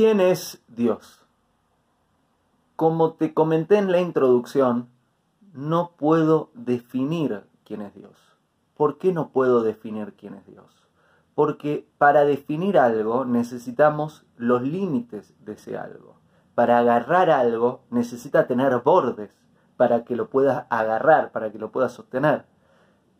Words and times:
¿Quién 0.00 0.20
es 0.20 0.62
Dios? 0.68 1.26
Como 2.76 3.14
te 3.14 3.34
comenté 3.34 3.78
en 3.78 3.90
la 3.90 4.00
introducción, 4.00 4.88
no 5.52 5.90
puedo 5.96 6.50
definir 6.54 7.42
quién 7.64 7.82
es 7.82 7.96
Dios. 7.96 8.12
¿Por 8.76 8.98
qué 8.98 9.12
no 9.12 9.30
puedo 9.30 9.64
definir 9.64 10.14
quién 10.14 10.34
es 10.34 10.46
Dios? 10.46 10.86
Porque 11.34 11.84
para 11.98 12.24
definir 12.24 12.78
algo 12.78 13.24
necesitamos 13.24 14.24
los 14.36 14.62
límites 14.62 15.34
de 15.44 15.54
ese 15.54 15.76
algo. 15.76 16.14
Para 16.54 16.78
agarrar 16.78 17.28
algo 17.28 17.80
necesita 17.90 18.46
tener 18.46 18.78
bordes 18.78 19.32
para 19.76 20.04
que 20.04 20.14
lo 20.14 20.30
puedas 20.30 20.66
agarrar, 20.70 21.32
para 21.32 21.50
que 21.50 21.58
lo 21.58 21.72
puedas 21.72 21.90
sostener. 21.90 22.44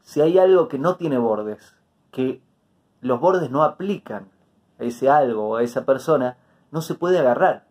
Si 0.03 0.21
hay 0.21 0.39
algo 0.39 0.69
que 0.69 0.79
no 0.79 0.95
tiene 0.95 1.19
bordes, 1.19 1.75
que 2.13 2.41
los 3.01 3.19
bordes 3.19 3.51
no 3.51 3.65
aplican 3.65 4.29
a 4.79 4.85
ese 4.85 5.11
algo 5.11 5.49
o 5.49 5.57
a 5.57 5.65
esa 5.65 5.85
persona, 5.85 6.37
no 6.71 6.83
se 6.83 6.95
puede 6.95 7.19
agarrar. 7.19 7.67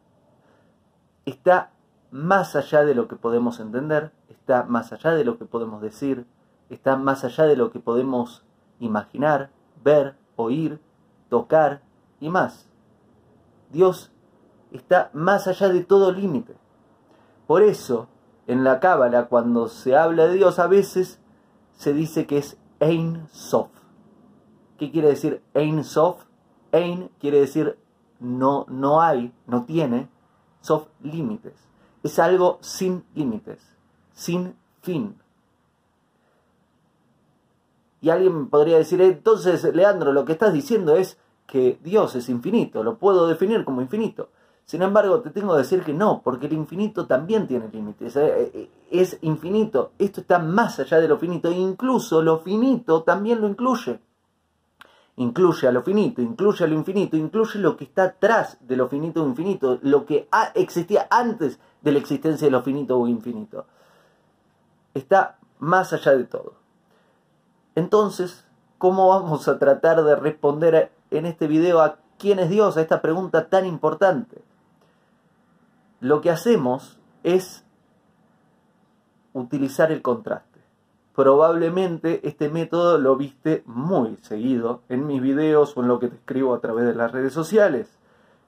Está 1.25 1.71
más 2.11 2.55
allá 2.55 2.83
de 2.83 2.95
lo 2.95 3.07
que 3.07 3.15
podemos 3.15 3.59
entender, 3.59 4.11
está 4.29 4.63
más 4.63 4.93
allá 4.93 5.11
de 5.11 5.25
lo 5.25 5.37
que 5.37 5.45
podemos 5.45 5.81
decir, 5.81 6.25
está 6.69 6.95
más 6.95 7.23
allá 7.23 7.45
de 7.45 7.55
lo 7.55 7.71
que 7.71 7.79
podemos 7.79 8.43
imaginar, 8.79 9.49
ver, 9.83 10.15
oír, 10.35 10.79
tocar 11.29 11.81
y 12.19 12.29
más. 12.29 12.67
Dios 13.71 14.11
está 14.71 15.09
más 15.13 15.47
allá 15.47 15.69
de 15.69 15.83
todo 15.83 16.11
límite. 16.11 16.55
Por 17.45 17.61
eso, 17.61 18.07
en 18.47 18.63
la 18.63 18.79
Cábala, 18.79 19.27
cuando 19.27 19.67
se 19.67 19.95
habla 19.95 20.27
de 20.27 20.33
Dios, 20.33 20.59
a 20.59 20.67
veces 20.67 21.19
se 21.73 21.93
dice 21.93 22.25
que 22.25 22.37
es 22.37 22.57
Ein 22.79 23.27
Sof. 23.31 23.69
¿Qué 24.77 24.91
quiere 24.91 25.09
decir 25.09 25.41
Ein 25.53 25.83
Sof? 25.83 26.25
Ein 26.71 27.09
quiere 27.19 27.39
decir 27.39 27.77
no, 28.19 28.65
no 28.69 29.01
hay, 29.01 29.33
no 29.45 29.63
tiene, 29.65 30.09
Sof 30.61 30.87
límites. 31.01 31.53
Es 32.03 32.19
algo 32.19 32.57
sin 32.61 33.03
límites, 33.15 33.59
sin 34.13 34.55
fin. 34.81 35.15
Y 38.01 38.09
alguien 38.09 38.47
podría 38.47 38.77
decir, 38.77 39.01
entonces, 39.01 39.63
Leandro, 39.73 40.13
lo 40.13 40.25
que 40.25 40.33
estás 40.33 40.53
diciendo 40.53 40.95
es 40.95 41.17
que 41.47 41.79
Dios 41.83 42.15
es 42.15 42.29
infinito, 42.29 42.83
lo 42.83 42.97
puedo 42.97 43.27
definir 43.27 43.63
como 43.63 43.81
infinito. 43.81 44.29
Sin 44.67 44.81
embargo, 44.81 45.21
te 45.21 45.29
tengo 45.29 45.53
que 45.53 45.59
decir 45.59 45.81
que 45.81 45.93
no, 45.93 46.21
porque 46.21 46.47
el 46.47 46.53
infinito 46.53 47.05
también 47.07 47.47
tiene 47.47 47.69
límites. 47.69 48.17
Eh, 48.17 48.51
eh, 48.53 48.69
es 48.91 49.17
infinito. 49.21 49.91
Esto 49.97 50.19
está 50.19 50.39
más 50.39 50.77
allá 50.79 50.99
de 50.99 51.07
lo 51.07 51.17
finito. 51.17 51.49
Incluso 51.49 52.21
lo 52.21 52.39
finito 52.39 53.03
también 53.03 53.39
lo 53.39 53.47
incluye. 53.47 54.01
Incluye 55.17 55.67
a 55.67 55.71
lo 55.71 55.83
finito, 55.83 56.21
incluye 56.21 56.63
a 56.63 56.67
lo 56.67 56.75
infinito, 56.75 57.17
incluye 57.17 57.59
lo 57.59 57.75
que 57.75 57.83
está 57.83 58.03
atrás 58.03 58.57
de 58.61 58.77
lo 58.77 58.87
finito 58.87 59.23
o 59.23 59.27
infinito, 59.27 59.79
lo 59.81 60.05
que 60.05 60.29
existía 60.55 61.07
antes 61.09 61.59
de 61.81 61.91
la 61.91 61.99
existencia 61.99 62.47
de 62.47 62.51
lo 62.51 62.61
finito 62.61 62.97
o 62.97 63.07
infinito. 63.07 63.65
Está 64.93 65.37
más 65.59 65.91
allá 65.91 66.15
de 66.15 66.23
todo. 66.23 66.53
Entonces, 67.75 68.45
¿cómo 68.77 69.09
vamos 69.09 69.47
a 69.47 69.59
tratar 69.59 70.03
de 70.03 70.15
responder 70.15 70.91
en 71.11 71.25
este 71.25 71.47
video 71.47 71.81
a 71.81 71.97
quién 72.17 72.39
es 72.39 72.49
Dios, 72.49 72.77
a 72.77 72.81
esta 72.81 73.01
pregunta 73.01 73.49
tan 73.49 73.65
importante? 73.65 74.43
lo 75.99 76.21
que 76.21 76.29
hacemos 76.29 76.97
es 77.23 77.63
utilizar 79.33 79.91
el 79.91 80.01
contraste. 80.01 80.56
Probablemente 81.17 82.21
este 82.27 82.47
método 82.47 82.99
lo 82.99 83.15
viste 83.15 83.63
muy 83.65 84.17
seguido 84.17 84.83
en 84.87 85.07
mis 85.07 85.19
videos 85.19 85.75
o 85.75 85.81
en 85.81 85.87
lo 85.87 85.97
que 85.97 86.09
te 86.09 86.15
escribo 86.15 86.53
a 86.53 86.61
través 86.61 86.85
de 86.85 86.93
las 86.93 87.11
redes 87.11 87.33
sociales, 87.33 87.97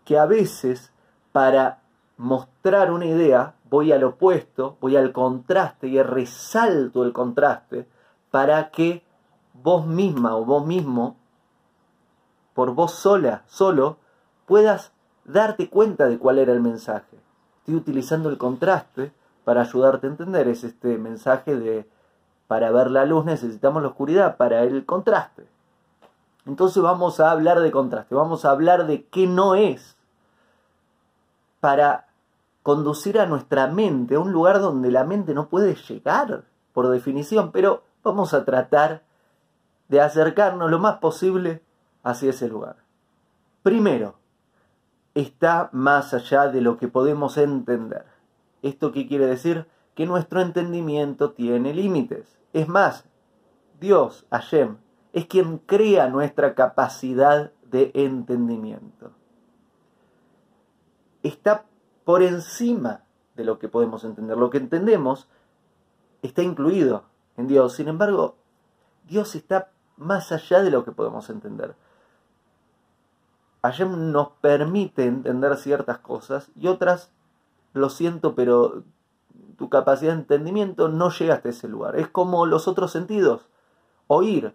que 0.05 0.19
a 0.19 0.27
veces 0.27 0.93
para 1.31 1.79
mostrar 2.17 2.91
una 2.91 3.07
idea 3.07 3.55
voy 3.71 3.91
al 3.91 4.03
opuesto, 4.03 4.77
voy 4.81 4.97
al 4.97 5.13
contraste 5.13 5.87
y 5.87 5.99
resalto 6.03 7.03
el 7.03 7.11
contraste 7.11 7.87
para 8.29 8.69
que 8.69 9.03
vos 9.51 9.87
misma 9.87 10.35
o 10.35 10.45
vos 10.45 10.63
mismo, 10.63 11.17
por 12.53 12.75
vos 12.75 12.91
sola, 12.91 13.41
solo, 13.47 13.97
puedas 14.45 14.91
darte 15.25 15.71
cuenta 15.71 16.05
de 16.05 16.19
cuál 16.19 16.37
era 16.37 16.53
el 16.53 16.61
mensaje 16.61 17.17
utilizando 17.65 18.29
el 18.29 18.37
contraste 18.37 19.11
para 19.43 19.61
ayudarte 19.61 20.05
a 20.05 20.11
entender. 20.11 20.47
Es 20.47 20.63
este 20.63 20.99
mensaje 20.99 21.55
de 21.55 21.89
para 22.49 22.71
ver 22.71 22.89
la 22.89 23.05
luz 23.05 23.25
necesitamos 23.25 23.83
la 23.83 23.89
oscuridad, 23.89 24.35
para 24.35 24.63
el 24.63 24.83
contraste. 24.83 25.45
Entonces 26.47 26.81
vamos 26.81 27.19
a 27.19 27.29
hablar 27.29 27.59
de 27.59 27.69
contraste, 27.69 28.15
vamos 28.15 28.43
a 28.43 28.49
hablar 28.49 28.87
de 28.87 29.05
qué 29.05 29.27
no 29.27 29.53
es 29.53 29.97
para 31.59 32.07
conducir 32.63 33.19
a 33.19 33.27
nuestra 33.27 33.67
mente 33.67 34.15
a 34.15 34.19
un 34.19 34.31
lugar 34.31 34.61
donde 34.61 34.89
la 34.89 35.03
mente 35.03 35.35
no 35.35 35.47
puede 35.47 35.75
llegar 35.75 36.45
por 36.73 36.89
definición, 36.89 37.51
pero 37.51 37.83
vamos 38.03 38.33
a 38.33 38.45
tratar 38.45 39.03
de 39.87 40.01
acercarnos 40.01 40.71
lo 40.71 40.79
más 40.79 40.97
posible 40.97 41.61
hacia 42.01 42.31
ese 42.31 42.47
lugar. 42.47 42.77
Primero, 43.61 44.15
está 45.13 45.69
más 45.71 46.15
allá 46.15 46.47
de 46.47 46.61
lo 46.61 46.77
que 46.77 46.87
podemos 46.87 47.37
entender. 47.37 48.05
¿Esto 48.63 48.91
qué 48.91 49.07
quiere 49.07 49.27
decir? 49.27 49.67
Que 49.93 50.07
nuestro 50.07 50.41
entendimiento 50.41 51.29
tiene 51.29 51.75
límites. 51.75 52.38
Es 52.53 52.67
más, 52.67 53.05
Dios, 53.79 54.25
Hashem, 54.31 54.77
es 55.13 55.25
quien 55.25 55.57
crea 55.59 56.09
nuestra 56.09 56.55
capacidad 56.55 57.51
de 57.63 57.91
entendimiento. 57.93 59.11
Está 61.23 61.65
por 62.05 62.23
encima 62.23 63.03
de 63.35 63.43
lo 63.43 63.59
que 63.59 63.67
podemos 63.67 64.03
entender. 64.03 64.37
Lo 64.37 64.49
que 64.49 64.57
entendemos 64.57 65.27
está 66.21 66.41
incluido 66.41 67.03
en 67.37 67.47
Dios. 67.47 67.73
Sin 67.73 67.87
embargo, 67.87 68.35
Dios 69.07 69.35
está 69.35 69.71
más 69.97 70.31
allá 70.31 70.61
de 70.61 70.71
lo 70.71 70.83
que 70.83 70.91
podemos 70.91 71.29
entender. 71.29 71.75
Hashem 73.61 74.11
nos 74.11 74.29
permite 74.41 75.05
entender 75.05 75.57
ciertas 75.57 75.99
cosas 75.99 76.49
y 76.55 76.67
otras, 76.67 77.11
lo 77.73 77.89
siento, 77.89 78.33
pero 78.35 78.83
tu 79.57 79.69
capacidad 79.69 80.13
de 80.13 80.19
entendimiento 80.19 80.87
no 80.89 81.09
llega 81.09 81.35
hasta 81.35 81.49
ese 81.49 81.67
lugar. 81.67 81.97
Es 81.97 82.07
como 82.07 82.45
los 82.45 82.67
otros 82.67 82.91
sentidos. 82.91 83.47
Oír. 84.07 84.53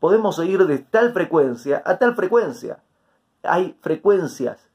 Podemos 0.00 0.38
oír 0.38 0.66
de 0.66 0.78
tal 0.78 1.12
frecuencia 1.12 1.82
a 1.84 1.98
tal 1.98 2.14
frecuencia. 2.14 2.82
Hay 3.42 3.76
frecuencias 3.80 4.68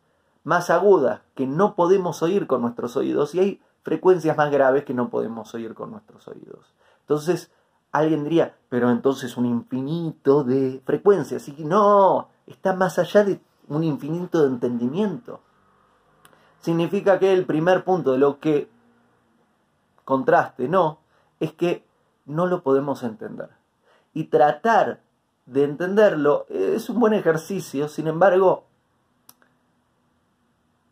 más 0.43 0.69
agudas 0.69 1.21
que 1.35 1.47
no 1.47 1.75
podemos 1.75 2.21
oír 2.23 2.47
con 2.47 2.61
nuestros 2.61 2.97
oídos 2.97 3.35
y 3.35 3.39
hay 3.39 3.61
frecuencias 3.83 4.35
más 4.37 4.51
graves 4.51 4.85
que 4.85 4.93
no 4.93 5.09
podemos 5.09 5.53
oír 5.53 5.73
con 5.73 5.91
nuestros 5.91 6.27
oídos. 6.27 6.73
Entonces, 7.01 7.51
alguien 7.91 8.23
diría, 8.23 8.55
pero 8.69 8.89
entonces 8.89 9.37
un 9.37 9.45
infinito 9.45 10.43
de 10.43 10.81
frecuencias. 10.85 11.47
Y 11.47 11.63
no, 11.63 12.29
está 12.47 12.73
más 12.73 12.99
allá 12.99 13.23
de 13.23 13.39
un 13.67 13.83
infinito 13.83 14.41
de 14.41 14.47
entendimiento. 14.47 15.39
Significa 16.59 17.19
que 17.19 17.33
el 17.33 17.45
primer 17.45 17.83
punto 17.83 18.13
de 18.13 18.17
lo 18.17 18.39
que 18.39 18.69
contraste, 20.03 20.67
no, 20.67 20.99
es 21.39 21.53
que 21.53 21.85
no 22.25 22.47
lo 22.47 22.63
podemos 22.63 23.03
entender. 23.03 23.49
Y 24.13 24.25
tratar 24.25 25.01
de 25.45 25.63
entenderlo 25.63 26.45
es 26.49 26.89
un 26.89 26.99
buen 26.99 27.13
ejercicio, 27.13 27.87
sin 27.87 28.07
embargo, 28.07 28.65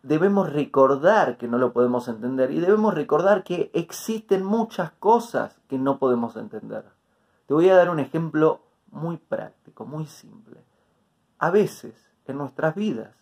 debemos 0.04 0.52
recordar 0.52 1.38
que 1.38 1.48
no 1.48 1.58
lo 1.58 1.74
podemos 1.74 2.08
entender 2.08 2.52
y 2.52 2.60
debemos 2.60 2.94
recordar 2.94 3.44
que 3.44 3.70
existen 3.74 4.44
muchas 4.44 4.92
cosas 4.94 5.60
que 5.68 5.78
no 5.78 6.00
podemos 6.00 6.36
entender. 6.36 6.86
Te 7.46 7.54
voy 7.54 7.70
a 7.70 7.76
dar 7.76 7.90
un 7.90 8.00
ejemplo 8.00 8.62
muy 8.92 9.18
práctico, 9.18 9.86
muy 9.86 10.06
simple. 10.06 10.64
A 11.38 11.52
veces 11.52 12.12
en 12.32 12.38
nuestras 12.38 12.76
vidas. 12.76 13.16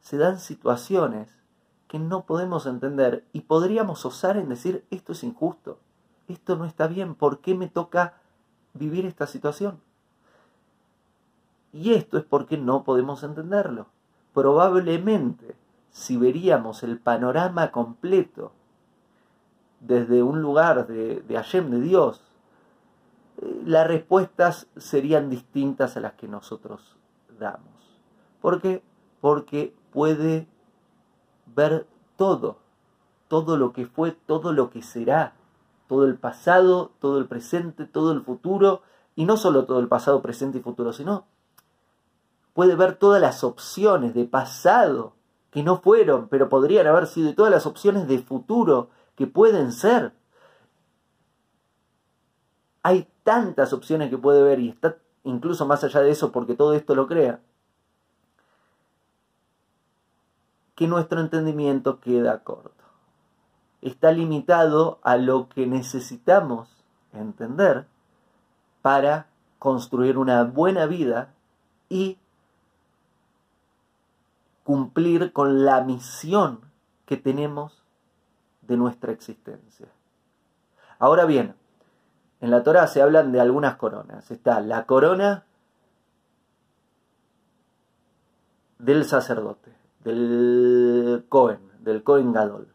Se 0.00 0.16
dan 0.16 0.40
situaciones 0.40 1.28
que 1.92 1.98
no 1.98 2.24
podemos 2.24 2.64
entender 2.64 3.26
y 3.34 3.42
podríamos 3.42 4.06
osar 4.06 4.38
en 4.38 4.48
decir 4.48 4.82
esto 4.90 5.12
es 5.12 5.22
injusto, 5.24 5.78
esto 6.26 6.56
no 6.56 6.64
está 6.64 6.86
bien, 6.86 7.14
¿por 7.14 7.40
qué 7.40 7.54
me 7.54 7.68
toca 7.68 8.14
vivir 8.72 9.04
esta 9.04 9.26
situación? 9.26 9.78
Y 11.70 11.92
esto 11.92 12.16
es 12.16 12.24
porque 12.24 12.56
no 12.56 12.82
podemos 12.82 13.22
entenderlo. 13.24 13.88
Probablemente, 14.32 15.54
si 15.90 16.16
veríamos 16.16 16.82
el 16.82 16.98
panorama 16.98 17.70
completo 17.72 18.52
desde 19.80 20.22
un 20.22 20.40
lugar 20.40 20.86
de, 20.86 21.20
de 21.20 21.34
Hashem, 21.34 21.68
de 21.68 21.80
Dios, 21.82 22.22
eh, 23.36 23.64
las 23.66 23.86
respuestas 23.86 24.66
serían 24.78 25.28
distintas 25.28 25.98
a 25.98 26.00
las 26.00 26.14
que 26.14 26.26
nosotros 26.26 26.96
damos. 27.38 28.00
¿Por 28.40 28.62
qué? 28.62 28.82
Porque 29.20 29.76
puede 29.92 30.46
ver 31.54 31.86
todo, 32.16 32.58
todo 33.28 33.56
lo 33.56 33.72
que 33.72 33.86
fue, 33.86 34.12
todo 34.12 34.52
lo 34.52 34.70
que 34.70 34.82
será, 34.82 35.34
todo 35.88 36.04
el 36.04 36.16
pasado, 36.16 36.92
todo 37.00 37.18
el 37.18 37.26
presente, 37.26 37.84
todo 37.86 38.12
el 38.12 38.22
futuro, 38.22 38.82
y 39.14 39.24
no 39.24 39.36
solo 39.36 39.64
todo 39.64 39.80
el 39.80 39.88
pasado, 39.88 40.22
presente 40.22 40.58
y 40.58 40.62
futuro, 40.62 40.92
sino 40.92 41.26
puede 42.54 42.76
ver 42.76 42.96
todas 42.96 43.20
las 43.20 43.44
opciones 43.44 44.14
de 44.14 44.24
pasado, 44.24 45.14
que 45.50 45.62
no 45.62 45.80
fueron, 45.80 46.28
pero 46.28 46.48
podrían 46.48 46.86
haber 46.86 47.06
sido, 47.06 47.30
y 47.30 47.34
todas 47.34 47.52
las 47.52 47.66
opciones 47.66 48.08
de 48.08 48.18
futuro 48.18 48.88
que 49.16 49.26
pueden 49.26 49.72
ser. 49.72 50.12
Hay 52.82 53.08
tantas 53.22 53.72
opciones 53.72 54.10
que 54.10 54.18
puede 54.18 54.42
ver 54.42 54.60
y 54.60 54.70
está 54.70 54.96
incluso 55.24 55.66
más 55.66 55.84
allá 55.84 56.00
de 56.00 56.10
eso 56.10 56.32
porque 56.32 56.54
todo 56.54 56.72
esto 56.72 56.94
lo 56.94 57.06
crea, 57.06 57.40
que 60.74 60.86
nuestro 60.86 61.20
entendimiento 61.20 62.00
queda 62.00 62.42
corto. 62.42 62.72
Está 63.80 64.12
limitado 64.12 64.98
a 65.02 65.16
lo 65.16 65.48
que 65.48 65.66
necesitamos 65.66 66.84
entender 67.12 67.86
para 68.80 69.26
construir 69.58 70.18
una 70.18 70.44
buena 70.44 70.86
vida 70.86 71.34
y 71.88 72.18
cumplir 74.64 75.32
con 75.32 75.64
la 75.64 75.82
misión 75.82 76.60
que 77.06 77.16
tenemos 77.16 77.82
de 78.62 78.76
nuestra 78.76 79.12
existencia. 79.12 79.88
Ahora 80.98 81.24
bien, 81.24 81.56
en 82.40 82.50
la 82.50 82.62
Torah 82.62 82.86
se 82.86 83.02
hablan 83.02 83.32
de 83.32 83.40
algunas 83.40 83.76
coronas. 83.76 84.30
Está 84.30 84.60
la 84.60 84.86
corona 84.86 85.44
del 88.78 89.04
sacerdote, 89.04 89.72
del 90.04 91.24
Cohen, 91.28 91.60
del 91.80 92.02
Cohen 92.02 92.32
Gadol. 92.32 92.68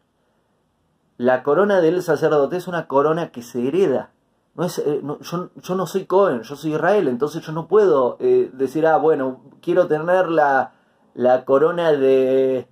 La 1.16 1.42
corona 1.42 1.80
del 1.80 2.02
sacerdote 2.02 2.56
es 2.56 2.68
una 2.68 2.86
corona 2.86 3.30
que 3.32 3.42
se 3.42 3.66
hereda. 3.66 4.10
No 4.54 4.64
es, 4.64 4.78
eh, 4.78 5.02
yo, 5.02 5.74
no 5.74 5.86
soy 5.86 6.06
Cohen, 6.06 6.42
yo 6.42 6.56
soy 6.56 6.74
Israel, 6.74 7.08
entonces 7.08 7.42
yo 7.42 7.52
no 7.52 7.68
puedo 7.68 8.16
eh, 8.20 8.50
decir, 8.52 8.86
ah, 8.86 8.96
bueno, 8.98 9.40
quiero 9.60 9.86
tener 9.88 10.28
la, 10.28 10.72
la 11.14 11.44
corona 11.44 11.92
de, 11.92 12.68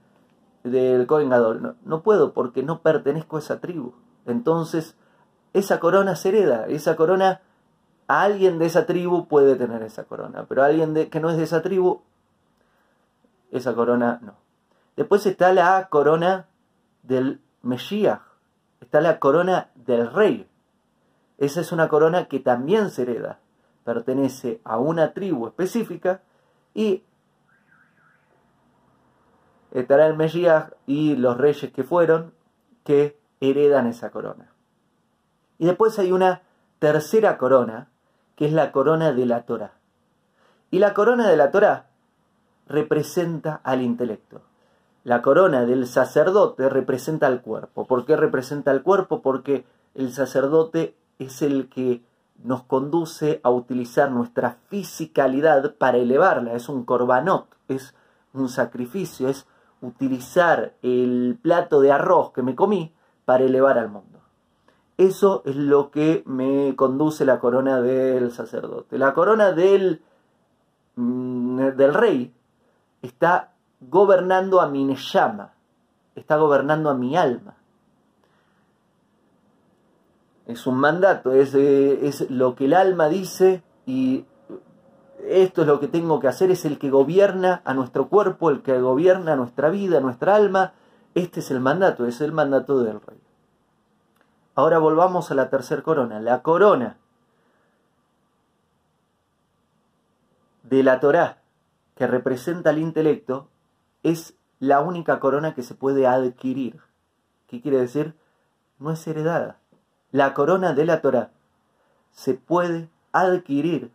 del 0.64 1.06
Cohen 1.06 1.28
Gadol. 1.28 1.62
No, 1.62 1.74
no 1.84 2.02
puedo 2.02 2.32
porque 2.32 2.62
no 2.62 2.82
pertenezco 2.82 3.36
a 3.36 3.40
esa 3.40 3.60
tribu. 3.60 3.94
Entonces, 4.26 4.96
esa 5.52 5.80
corona 5.80 6.16
se 6.16 6.28
hereda, 6.28 6.66
esa 6.66 6.96
corona, 6.96 7.40
alguien 8.06 8.58
de 8.58 8.66
esa 8.66 8.86
tribu 8.86 9.26
puede 9.26 9.56
tener 9.56 9.82
esa 9.82 10.04
corona, 10.04 10.44
pero 10.48 10.62
alguien 10.62 10.94
de, 10.94 11.08
que 11.08 11.18
no 11.18 11.30
es 11.30 11.36
de 11.36 11.44
esa 11.44 11.62
tribu, 11.62 12.02
esa 13.50 13.74
corona 13.74 14.18
no. 14.22 14.45
Después 14.96 15.26
está 15.26 15.52
la 15.52 15.88
corona 15.88 16.46
del 17.02 17.40
Mesías, 17.62 18.20
está 18.80 19.00
la 19.00 19.18
corona 19.18 19.70
del 19.74 20.10
rey. 20.12 20.48
Esa 21.38 21.60
es 21.60 21.70
una 21.70 21.88
corona 21.88 22.28
que 22.28 22.40
también 22.40 22.90
se 22.90 23.02
hereda, 23.02 23.38
pertenece 23.84 24.60
a 24.64 24.78
una 24.78 25.12
tribu 25.12 25.46
específica 25.46 26.22
y 26.72 27.02
estará 29.72 30.06
el 30.06 30.16
Mesías 30.16 30.72
y 30.86 31.16
los 31.16 31.36
reyes 31.36 31.70
que 31.72 31.84
fueron 31.84 32.32
que 32.84 33.20
heredan 33.40 33.86
esa 33.86 34.10
corona. 34.10 34.50
Y 35.58 35.66
después 35.66 35.98
hay 35.98 36.12
una 36.12 36.42
tercera 36.78 37.36
corona, 37.36 37.88
que 38.34 38.46
es 38.46 38.52
la 38.52 38.72
corona 38.72 39.12
de 39.12 39.26
la 39.26 39.42
Torah. 39.42 39.72
Y 40.70 40.78
la 40.78 40.94
corona 40.94 41.28
de 41.28 41.36
la 41.36 41.50
Torah 41.50 41.86
representa 42.66 43.60
al 43.62 43.82
intelecto. 43.82 44.42
La 45.06 45.22
corona 45.22 45.64
del 45.66 45.86
sacerdote 45.86 46.68
representa 46.68 47.28
al 47.28 47.40
cuerpo. 47.40 47.86
¿Por 47.86 48.06
qué 48.06 48.16
representa 48.16 48.72
al 48.72 48.82
cuerpo? 48.82 49.22
Porque 49.22 49.64
el 49.94 50.12
sacerdote 50.12 50.96
es 51.20 51.42
el 51.42 51.68
que 51.68 52.02
nos 52.42 52.64
conduce 52.64 53.38
a 53.44 53.50
utilizar 53.50 54.10
nuestra 54.10 54.58
fisicalidad 54.66 55.76
para 55.76 55.98
elevarla. 55.98 56.54
Es 56.54 56.68
un 56.68 56.84
corbanot, 56.84 57.46
es 57.68 57.94
un 58.34 58.48
sacrificio, 58.48 59.28
es 59.28 59.46
utilizar 59.80 60.74
el 60.82 61.38
plato 61.40 61.80
de 61.80 61.92
arroz 61.92 62.32
que 62.32 62.42
me 62.42 62.56
comí 62.56 62.92
para 63.24 63.44
elevar 63.44 63.78
al 63.78 63.88
mundo. 63.88 64.18
Eso 64.96 65.42
es 65.44 65.54
lo 65.54 65.92
que 65.92 66.24
me 66.26 66.74
conduce 66.74 67.24
la 67.24 67.38
corona 67.38 67.80
del 67.80 68.32
sacerdote. 68.32 68.98
La 68.98 69.14
corona 69.14 69.52
del, 69.52 70.02
mm, 70.96 71.76
del 71.76 71.94
rey 71.94 72.34
está 73.02 73.52
gobernando 73.80 74.60
a 74.60 74.68
mi 74.68 74.84
neshama, 74.84 75.52
está 76.14 76.36
gobernando 76.36 76.90
a 76.90 76.94
mi 76.94 77.16
alma. 77.16 77.56
Es 80.46 80.66
un 80.66 80.78
mandato, 80.78 81.32
es, 81.32 81.54
eh, 81.54 82.06
es 82.06 82.30
lo 82.30 82.54
que 82.54 82.66
el 82.66 82.74
alma 82.74 83.08
dice 83.08 83.62
y 83.84 84.24
esto 85.24 85.62
es 85.62 85.68
lo 85.68 85.80
que 85.80 85.88
tengo 85.88 86.20
que 86.20 86.28
hacer, 86.28 86.50
es 86.50 86.64
el 86.64 86.78
que 86.78 86.90
gobierna 86.90 87.62
a 87.64 87.74
nuestro 87.74 88.08
cuerpo, 88.08 88.50
el 88.50 88.62
que 88.62 88.80
gobierna 88.80 89.34
nuestra 89.34 89.70
vida, 89.70 90.00
nuestra 90.00 90.36
alma. 90.36 90.72
Este 91.14 91.40
es 91.40 91.50
el 91.50 91.60
mandato, 91.60 92.06
es 92.06 92.20
el 92.20 92.32
mandato 92.32 92.82
del 92.82 93.00
rey. 93.00 93.18
Ahora 94.54 94.78
volvamos 94.78 95.30
a 95.30 95.34
la 95.34 95.50
tercera 95.50 95.82
corona. 95.82 96.20
La 96.20 96.42
corona 96.42 96.96
de 100.62 100.82
la 100.82 101.00
Torá, 101.00 101.38
que 101.94 102.06
representa 102.06 102.70
el 102.70 102.78
intelecto, 102.78 103.48
es 104.06 104.34
la 104.60 104.80
única 104.80 105.18
corona 105.18 105.52
que 105.52 105.64
se 105.64 105.74
puede 105.74 106.06
adquirir. 106.06 106.80
¿Qué 107.48 107.60
quiere 107.60 107.78
decir? 107.78 108.14
No 108.78 108.92
es 108.92 109.04
heredada. 109.08 109.58
La 110.12 110.32
corona 110.32 110.74
de 110.74 110.84
la 110.84 111.00
Torá 111.00 111.32
se 112.12 112.34
puede 112.34 112.88
adquirir 113.10 113.90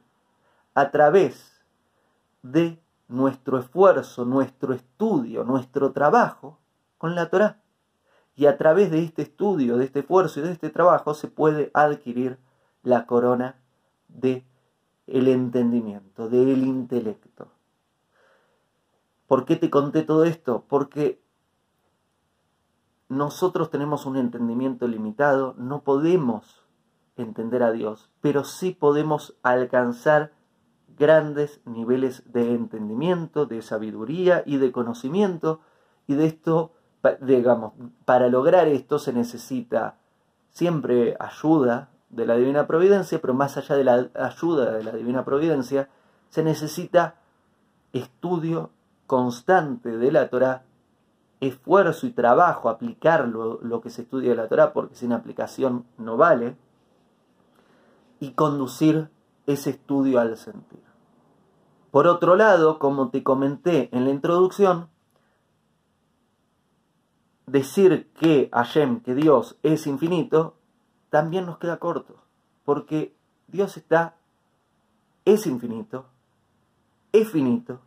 a 0.74 0.92
través 0.92 1.62
de 2.44 2.78
nuestro 3.08 3.58
esfuerzo, 3.58 4.26
nuestro 4.26 4.74
estudio, 4.74 5.46
nuestro 5.46 5.94
trabajo 5.94 6.58
con 6.98 7.16
la 7.16 7.30
Torá 7.30 7.62
y 8.36 8.48
a 8.48 8.58
través 8.58 8.92
de 8.92 9.04
este 9.04 9.22
estudio, 9.22 9.78
de 9.78 9.86
este 9.86 10.00
esfuerzo 10.00 10.42
y 10.42 10.44
de 10.44 10.52
este 10.52 10.70
trabajo 10.70 11.14
se 11.14 11.30
puede 11.30 11.72
adquirir 11.74 12.38
la 12.84 13.06
corona 13.06 13.56
de 14.10 14.44
el 15.08 15.30
entendimiento, 15.30 16.28
del 16.28 16.64
intelecto. 16.66 17.48
¿Por 19.32 19.46
qué 19.46 19.56
te 19.56 19.70
conté 19.70 20.04
todo 20.04 20.26
esto? 20.26 20.66
Porque 20.68 21.24
nosotros 23.08 23.70
tenemos 23.70 24.06
un 24.06 24.18
entendimiento 24.18 24.90
limitado, 24.90 25.56
no 25.58 25.84
podemos 25.84 26.66
entender 27.16 27.64
a 27.64 27.72
Dios, 27.72 28.10
pero 28.20 28.44
sí 28.44 28.72
podemos 28.72 29.38
alcanzar 29.42 30.34
grandes 30.98 31.62
niveles 31.64 32.30
de 32.34 32.54
entendimiento, 32.54 33.46
de 33.46 33.62
sabiduría 33.62 34.44
y 34.46 34.58
de 34.58 34.74
conocimiento, 34.74 35.62
y 36.08 36.16
de 36.16 36.26
esto 36.26 36.74
digamos, 37.22 37.72
para 38.04 38.28
lograr 38.28 38.68
esto 38.68 39.00
se 39.00 39.14
necesita 39.14 39.96
siempre 40.50 41.16
ayuda 41.22 41.90
de 42.10 42.26
la 42.26 42.36
divina 42.36 42.68
providencia, 42.68 43.22
pero 43.22 43.34
más 43.34 43.56
allá 43.56 43.78
de 43.78 43.86
la 43.86 44.10
ayuda 44.14 44.74
de 44.74 44.84
la 44.84 44.92
divina 44.92 45.24
providencia, 45.24 45.88
se 46.28 46.44
necesita 46.44 47.16
estudio 47.94 48.72
constante 49.12 49.98
de 49.98 50.10
la 50.10 50.30
Torah, 50.30 50.64
esfuerzo 51.42 52.08
y 52.08 52.12
trabajo, 52.12 52.70
aplicar 52.70 53.28
lo, 53.28 53.82
que 53.82 53.90
se 53.90 54.04
estudia 54.04 54.30
de 54.30 54.38
la 54.38 54.48
Torah, 54.48 54.72
porque 54.72 54.96
sin 54.96 55.12
aplicación 55.12 55.84
no 55.98 56.16
vale, 56.16 56.56
y 58.22 58.32
conducir 58.32 59.10
ese 59.48 59.72
estudio 59.72 60.22
al 60.22 60.38
sentir. 60.38 60.80
Por 61.92 62.08
otro 62.08 62.38
lado, 62.38 62.80
como 62.80 63.10
te 63.10 63.22
comenté 63.22 63.90
en 63.92 64.06
la 64.06 64.12
introducción, 64.12 64.88
decir 67.48 68.10
que 68.18 68.50
Hashem, 68.54 69.02
que 69.02 69.14
Dios 69.14 69.58
es 69.62 69.88
infinito, 69.88 70.56
también 71.10 71.46
nos 71.46 71.58
queda 71.58 71.80
corto, 71.80 72.16
porque 72.64 73.14
Dios 73.50 73.76
está, 73.76 74.16
es 75.26 75.46
infinito, 75.48 76.06
es 77.12 77.30
finito, 77.30 77.82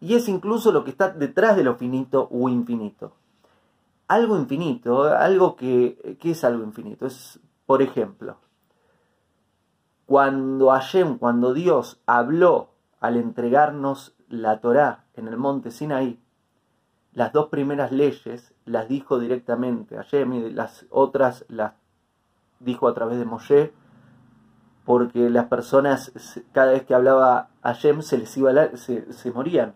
y 0.00 0.14
es 0.14 0.28
incluso 0.28 0.72
lo 0.72 0.84
que 0.84 0.90
está 0.90 1.10
detrás 1.10 1.56
de 1.56 1.64
lo 1.64 1.76
finito 1.76 2.28
o 2.30 2.48
infinito. 2.48 3.12
Algo 4.08 4.36
infinito, 4.36 5.04
algo 5.04 5.56
que, 5.56 6.18
¿qué 6.20 6.30
es 6.32 6.44
algo 6.44 6.64
infinito? 6.64 7.06
Es, 7.06 7.40
por 7.66 7.82
ejemplo, 7.82 8.36
cuando 10.06 10.70
Hashem, 10.70 11.18
cuando 11.18 11.52
Dios 11.52 12.00
habló 12.06 12.70
al 13.00 13.16
entregarnos 13.16 14.14
la 14.28 14.60
Torá 14.60 15.04
en 15.14 15.28
el 15.28 15.36
monte 15.36 15.70
Sinaí, 15.70 16.20
las 17.12 17.32
dos 17.32 17.48
primeras 17.48 17.92
leyes 17.92 18.54
las 18.64 18.88
dijo 18.88 19.18
directamente 19.18 19.96
a 19.98 20.04
y 20.12 20.50
las 20.50 20.86
otras 20.90 21.44
las 21.48 21.72
dijo 22.60 22.88
a 22.88 22.94
través 22.94 23.18
de 23.18 23.24
Moshe, 23.24 23.72
porque 24.86 25.28
las 25.28 25.46
personas 25.46 26.12
cada 26.52 26.72
vez 26.72 26.84
que 26.84 26.94
hablaba 26.94 27.50
a 27.60 27.72
Yem 27.74 28.02
se 28.02 28.16
les 28.16 28.34
iba 28.36 28.52
se, 28.76 29.12
se 29.12 29.30
morían, 29.32 29.74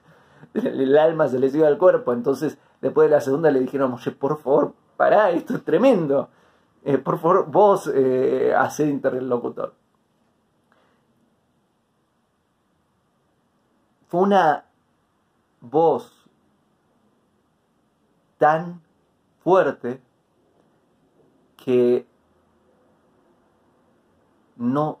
el 0.54 0.96
alma 0.96 1.28
se 1.28 1.38
les 1.38 1.54
iba 1.54 1.68
al 1.68 1.76
cuerpo, 1.76 2.14
entonces 2.14 2.58
después 2.80 3.08
de 3.08 3.14
la 3.14 3.20
segunda 3.20 3.50
le 3.50 3.60
dijeron 3.60 3.90
Moshe, 3.90 4.10
por 4.10 4.40
favor, 4.40 4.72
pará, 4.96 5.30
esto 5.30 5.54
es 5.54 5.64
tremendo, 5.64 6.30
eh, 6.82 6.96
por 6.96 7.18
favor, 7.18 7.50
vos 7.50 7.92
eh, 7.94 8.54
haced 8.56 8.88
interlocutor. 8.88 9.74
Fue 14.06 14.22
una 14.22 14.64
voz 15.60 16.26
tan 18.38 18.80
fuerte 19.40 20.00
que 21.62 22.07
no 24.58 24.98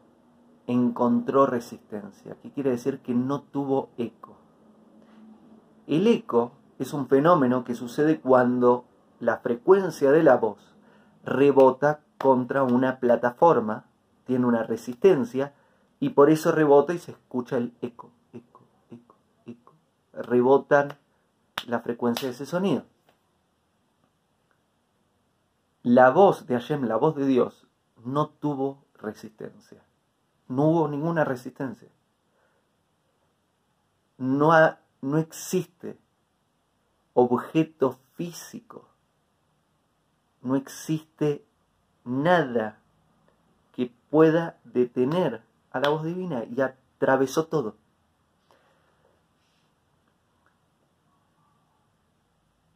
encontró 0.66 1.46
resistencia, 1.46 2.36
que 2.42 2.50
quiere 2.50 2.70
decir 2.70 3.00
que 3.00 3.14
no 3.14 3.42
tuvo 3.42 3.90
eco. 3.98 4.36
El 5.86 6.06
eco 6.06 6.52
es 6.78 6.92
un 6.92 7.08
fenómeno 7.08 7.64
que 7.64 7.74
sucede 7.74 8.20
cuando 8.20 8.84
la 9.20 9.38
frecuencia 9.38 10.10
de 10.12 10.22
la 10.22 10.36
voz 10.36 10.58
rebota 11.24 12.00
contra 12.18 12.62
una 12.62 13.00
plataforma, 13.00 13.84
tiene 14.24 14.46
una 14.46 14.62
resistencia 14.62 15.54
y 16.00 16.10
por 16.10 16.30
eso 16.30 16.52
rebota 16.52 16.94
y 16.94 16.98
se 16.98 17.12
escucha 17.12 17.56
el 17.56 17.74
eco, 17.80 18.10
eco, 18.32 18.62
eco, 18.90 19.14
eco. 19.46 19.72
Rebotan 20.12 20.88
la 21.66 21.80
frecuencia 21.80 22.28
de 22.28 22.34
ese 22.34 22.46
sonido. 22.46 22.84
La 25.82 26.10
voz 26.10 26.46
de 26.46 26.54
Hashem, 26.54 26.84
la 26.84 26.96
voz 26.96 27.16
de 27.16 27.26
Dios, 27.26 27.66
no 28.04 28.28
tuvo 28.28 28.84
resistencia. 29.00 29.82
No 30.48 30.64
hubo 30.64 30.88
ninguna 30.88 31.24
resistencia. 31.24 31.88
No, 34.16 34.50
no 35.00 35.18
existe 35.18 35.98
objeto 37.14 37.98
físico. 38.14 38.88
No 40.42 40.56
existe 40.56 41.44
nada 42.04 42.78
que 43.72 43.92
pueda 44.10 44.58
detener 44.64 45.42
a 45.70 45.80
la 45.80 45.88
voz 45.88 46.04
divina 46.04 46.44
y 46.44 46.60
atravesó 46.60 47.46
todo. 47.46 47.76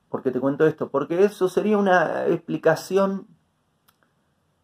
¿Por 0.08 0.22
qué 0.22 0.30
te 0.30 0.40
cuento 0.40 0.66
esto? 0.66 0.90
Porque 0.90 1.24
eso 1.24 1.48
sería 1.48 1.78
una 1.78 2.26
explicación 2.26 3.26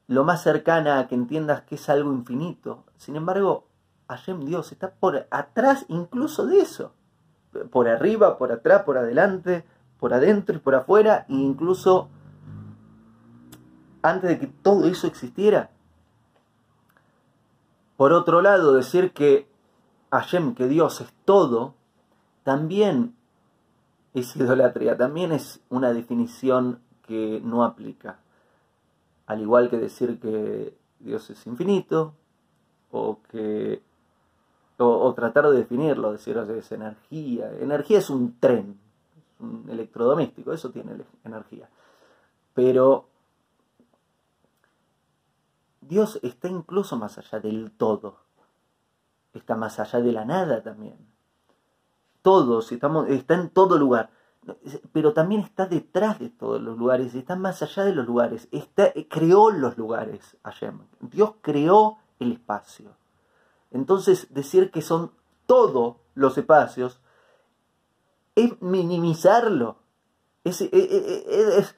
lo 0.09 0.25
más 0.25 0.43
cercana 0.43 0.99
a 0.99 1.07
que 1.07 1.15
entiendas 1.15 1.62
que 1.62 1.77
es 1.77 1.88
algo 1.88 2.12
infinito. 2.12 2.85
Sin 2.97 3.15
embargo, 3.15 3.67
Hashem 4.09 4.45
Dios 4.47 4.73
está 4.73 4.91
por 4.91 5.27
atrás 5.31 5.85
incluso 5.88 6.47
de 6.47 6.61
eso. 6.61 6.93
Por 7.71 7.88
arriba, 7.88 8.38
por 8.38 8.50
atrás, 8.50 8.83
por 8.83 8.97
adelante, 8.99 9.65
por 10.00 10.15
adentro 10.15 10.57
y 10.57 10.59
por 10.61 10.75
afuera, 10.75 11.27
e 11.29 11.35
incluso 11.35 12.09
antes 14.03 14.31
de 14.31 14.38
que 14.38 14.47
todo 14.47 14.87
eso 14.87 15.07
existiera. 15.07 15.71
Por 17.97 18.12
otro 18.12 18.41
lado, 18.41 18.73
decir 18.73 19.12
que 19.12 19.49
Hashem, 20.11 20.55
que 20.55 20.69
Dios 20.69 21.00
es 21.03 21.12
todo, 21.25 21.75
también 22.45 23.15
es 24.15 24.35
idolatría, 24.37 24.97
también 24.97 25.33
es 25.33 25.61
una 25.69 25.93
definición 25.93 26.81
que 27.03 27.43
no 27.45 27.65
aplica. 27.65 28.21
Al 29.29 29.43
igual 29.43 29.69
que 29.69 29.77
decir 29.77 30.19
que 30.19 30.75
Dios 30.99 31.29
es 31.29 31.47
infinito, 31.47 32.15
o 32.91 33.21
que 33.31 33.83
o, 34.79 35.13
tratar 35.13 35.51
de 35.51 35.59
definirlo, 35.59 36.13
decir 36.13 36.41
que 36.47 36.59
es 36.59 36.73
energía. 36.73 37.53
Energía 37.61 37.99
es 37.99 38.09
un 38.09 38.39
tren, 38.41 38.81
un 39.39 39.67
electrodoméstico, 39.69 40.53
eso 40.53 40.71
tiene 40.71 40.93
energía. 41.25 41.69
Pero 42.55 43.07
Dios 45.83 46.19
está 46.23 46.49
incluso 46.49 46.97
más 46.97 47.19
allá 47.19 47.39
del 47.39 47.71
todo. 47.73 48.17
Está 49.35 49.57
más 49.57 49.79
allá 49.79 50.01
de 50.01 50.13
la 50.13 50.25
nada 50.25 50.63
también. 50.63 50.97
Todos, 52.23 52.73
estamos, 52.73 53.09
está 53.11 53.35
en 53.35 53.51
todo 53.51 53.77
lugar. 53.77 54.09
Pero 54.93 55.12
también 55.12 55.43
está 55.43 55.67
detrás 55.67 56.19
de 56.19 56.28
todos 56.28 56.61
los 56.61 56.78
lugares, 56.78 57.14
está 57.14 57.37
más 57.37 57.62
allá 57.62 57.85
de 57.85 57.95
los 57.95 58.07
lugares. 58.07 58.49
Está, 58.52 58.93
creó 59.09 59.50
los 59.50 59.76
lugares, 59.76 60.37
Hashem. 60.45 60.81
Dios 61.00 61.35
creó 61.40 61.99
el 62.19 62.33
espacio. 62.33 62.97
Entonces, 63.71 64.33
decir 64.33 64.71
que 64.71 64.83
son 64.83 65.12
todos 65.47 65.97
los 66.14 66.37
espacios 66.38 67.00
es 68.35 68.61
minimizarlo. 68.62 69.76
Es, 70.45 70.61
es, 70.61 71.75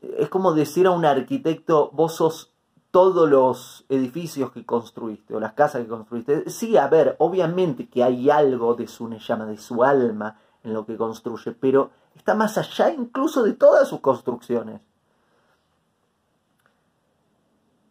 es 0.00 0.28
como 0.28 0.52
decir 0.52 0.86
a 0.86 0.90
un 0.90 1.04
arquitecto, 1.04 1.90
vos 1.92 2.16
sos 2.16 2.52
todos 2.96 3.28
los 3.28 3.84
edificios 3.90 4.52
que 4.52 4.64
construiste 4.64 5.36
o 5.36 5.38
las 5.38 5.52
casas 5.52 5.82
que 5.82 5.88
construiste. 5.88 6.48
Sí, 6.48 6.78
a 6.78 6.88
ver, 6.88 7.14
obviamente 7.18 7.90
que 7.90 8.02
hay 8.02 8.30
algo 8.30 8.74
de 8.74 8.88
su 8.88 9.10
llama, 9.10 9.44
de 9.44 9.58
su 9.58 9.84
alma 9.84 10.40
en 10.64 10.72
lo 10.72 10.86
que 10.86 10.96
construye, 10.96 11.52
pero 11.52 11.90
está 12.14 12.34
más 12.34 12.56
allá 12.56 12.90
incluso 12.90 13.42
de 13.42 13.52
todas 13.52 13.86
sus 13.86 14.00
construcciones. 14.00 14.80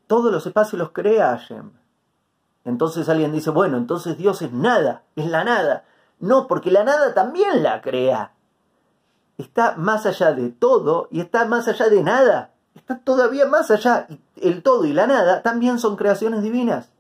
Todos 0.08 0.32
los 0.34 0.48
espacios 0.48 0.80
los 0.80 0.90
crea 0.90 1.38
Hashem. 1.38 1.70
Entonces 2.64 3.08
alguien 3.08 3.32
dice, 3.32 3.52
bueno, 3.52 3.78
entonces 3.78 4.18
Dios 4.18 4.42
es 4.42 4.54
nada, 4.54 5.04
es 5.16 5.28
la 5.28 5.44
nada. 5.44 5.86
No, 6.20 6.48
porque 6.48 6.72
la 6.72 6.84
nada 6.84 7.14
también 7.14 7.62
la 7.62 7.84
crea 7.84 8.34
está 9.38 9.76
más 9.78 10.08
allá 10.08 10.34
de 10.34 10.50
todo 10.50 11.10
y 11.12 11.20
está 11.20 11.46
más 11.46 11.68
allá 11.68 11.90
de 11.90 12.02
nada. 12.02 12.55
Está 12.76 13.00
todavía 13.00 13.46
más 13.48 13.72
allá. 13.72 14.08
El 14.36 14.62
todo 14.62 14.86
y 14.86 14.94
la 14.94 15.08
nada 15.08 15.42
también 15.42 15.80
son 15.80 15.96
creaciones 15.96 16.44
divinas. 16.44 16.92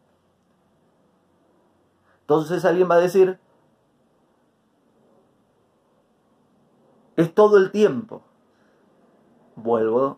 Entonces 2.21 2.65
alguien 2.65 2.89
va 2.89 2.95
a 2.95 2.99
decir, 2.99 3.37
es 7.17 7.33
todo 7.33 7.57
el 7.57 7.71
tiempo. 7.71 8.23
Vuelvo 9.55 10.17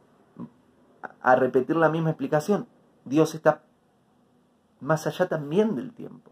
a 1.21 1.35
repetir 1.35 1.75
la 1.75 1.89
misma 1.89 2.11
explicación. 2.11 2.67
Dios 3.03 3.35
está 3.35 3.63
más 4.79 5.07
allá 5.07 5.27
también 5.27 5.75
del 5.75 5.93
tiempo. 5.93 6.31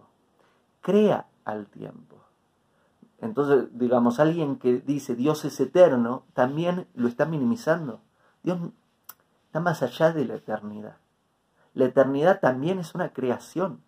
Crea 0.82 1.28
al 1.44 1.68
tiempo. 1.68 2.18
Entonces, 3.20 3.70
digamos, 3.78 4.20
alguien 4.20 4.58
que 4.58 4.78
dice 4.78 5.16
Dios 5.16 5.46
es 5.46 5.60
eterno, 5.60 6.24
también 6.34 6.88
lo 6.94 7.08
está 7.08 7.26
minimizando. 7.26 8.02
Dios 8.44 8.60
está 9.56 9.62
más 9.62 9.84
allá 9.84 10.12
de 10.12 10.26
la 10.26 10.36
eternidad. 10.36 10.98
La 11.76 11.86
eternidad 11.86 12.42
también 12.42 12.78
es 12.78 12.94
una 12.94 13.14
creación. 13.14 13.80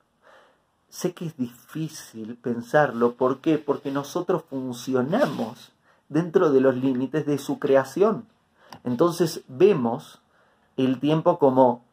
Sé 0.87 1.13
que 1.13 1.25
es 1.25 1.35
difícil 1.35 2.37
pensarlo. 2.37 3.15
¿Por 3.15 3.41
qué? 3.41 3.57
Porque 3.57 3.91
nosotros 3.91 4.45
funcionamos 4.49 5.73
dentro 6.07 6.53
de 6.53 6.61
los 6.61 6.77
límites 6.77 7.25
de 7.25 7.37
su 7.37 7.59
creación. 7.59 8.25
Entonces 8.85 9.41
vemos 9.49 10.21
el 10.77 11.01
tiempo 11.01 11.37
como 11.37 11.83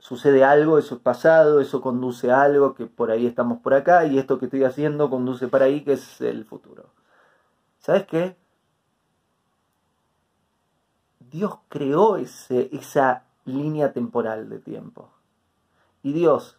sucede 0.00 0.42
algo, 0.42 0.76
eso 0.76 0.96
es 0.96 1.00
pasado, 1.00 1.60
eso 1.60 1.80
conduce 1.82 2.32
a 2.32 2.42
algo, 2.42 2.74
que 2.74 2.86
por 2.86 3.12
ahí 3.12 3.28
estamos 3.28 3.60
por 3.60 3.74
acá, 3.74 4.06
y 4.06 4.18
esto 4.18 4.40
que 4.40 4.46
estoy 4.46 4.64
haciendo 4.64 5.08
conduce 5.08 5.46
para 5.46 5.66
ahí, 5.66 5.84
que 5.84 5.92
es 5.92 6.20
el 6.20 6.44
futuro. 6.44 6.86
¿Sabes 7.78 8.06
qué? 8.06 8.36
Dios 11.32 11.58
creó 11.68 12.16
ese, 12.16 12.68
esa 12.72 13.24
línea 13.44 13.92
temporal 13.92 14.48
de 14.48 14.58
tiempo. 14.58 15.08
Y 16.02 16.12
Dios 16.12 16.58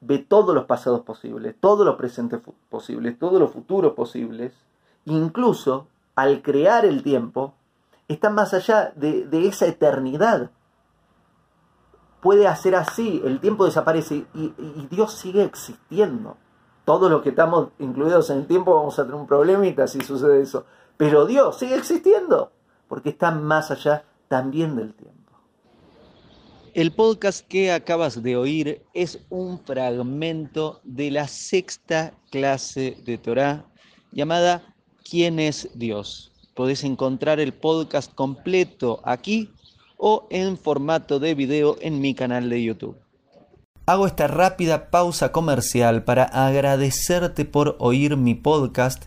ve 0.00 0.18
todos 0.18 0.54
los 0.54 0.64
pasados 0.64 1.00
posibles, 1.00 1.54
todos 1.60 1.86
los 1.86 1.96
presentes 1.96 2.40
posibles, 2.68 3.18
todos 3.18 3.40
los 3.40 3.52
futuros 3.52 3.94
posibles, 3.94 4.52
incluso 5.06 5.86
al 6.14 6.42
crear 6.42 6.84
el 6.84 7.02
tiempo, 7.02 7.54
está 8.08 8.28
más 8.30 8.52
allá 8.52 8.92
de, 8.96 9.26
de 9.26 9.48
esa 9.48 9.66
eternidad 9.66 10.50
puede 12.24 12.48
hacer 12.48 12.74
así, 12.74 13.20
el 13.22 13.38
tiempo 13.38 13.66
desaparece 13.66 14.24
y, 14.32 14.54
Dios 14.90 15.12
sigue 15.12 15.44
existiendo. 15.44 16.38
Todos 16.86 17.10
los 17.10 17.20
que 17.20 17.28
estamos 17.28 17.68
incluidos 17.78 18.30
en 18.30 18.38
el 18.38 18.46
tiempo 18.46 18.74
vamos 18.74 18.98
a 18.98 19.02
tener 19.02 19.20
un 19.20 19.26
problemita 19.26 19.86
si 19.86 20.00
sucede 20.00 20.40
eso. 20.40 20.64
Pero 20.96 21.26
Dios 21.26 21.58
sigue 21.58 21.74
existiendo, 21.74 22.50
porque 22.94 23.08
está 23.08 23.32
más 23.32 23.72
allá 23.72 24.04
también 24.28 24.76
del 24.76 24.94
tiempo. 24.94 25.32
El 26.74 26.92
podcast 26.92 27.44
que 27.44 27.72
acabas 27.72 28.22
de 28.22 28.36
oír 28.36 28.84
es 28.94 29.18
un 29.30 29.58
fragmento 29.58 30.80
de 30.84 31.10
la 31.10 31.26
sexta 31.26 32.14
clase 32.30 32.96
de 33.04 33.18
Torah 33.18 33.64
llamada 34.12 34.76
¿Quién 35.02 35.40
es 35.40 35.70
Dios? 35.74 36.30
Podés 36.54 36.84
encontrar 36.84 37.40
el 37.40 37.52
podcast 37.52 38.14
completo 38.14 39.00
aquí 39.02 39.50
o 39.96 40.28
en 40.30 40.56
formato 40.56 41.18
de 41.18 41.34
video 41.34 41.76
en 41.80 42.00
mi 42.00 42.14
canal 42.14 42.48
de 42.48 42.62
YouTube. 42.62 42.96
Hago 43.86 44.06
esta 44.06 44.28
rápida 44.28 44.90
pausa 44.90 45.32
comercial 45.32 46.04
para 46.04 46.22
agradecerte 46.22 47.44
por 47.44 47.74
oír 47.80 48.16
mi 48.16 48.36
podcast 48.36 49.06